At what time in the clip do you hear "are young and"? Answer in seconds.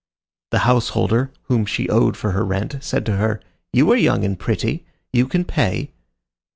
3.91-4.39